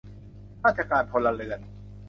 [0.65, 1.59] ราชการพลเรือน